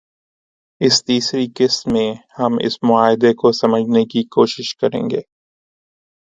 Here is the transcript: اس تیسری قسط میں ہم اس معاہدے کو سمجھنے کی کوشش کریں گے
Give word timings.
اس 0.81 0.95
تیسری 1.05 1.45
قسط 1.55 1.87
میں 1.87 2.09
ہم 2.39 2.57
اس 2.61 2.77
معاہدے 2.83 3.33
کو 3.33 3.51
سمجھنے 3.51 4.03
کی 4.05 4.23
کوشش 4.29 4.75
کریں 4.75 5.03
گے 5.09 5.21